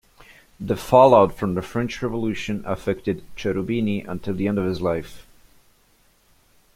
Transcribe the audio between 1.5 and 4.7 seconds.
the French Revolution affected Cherubini until the end of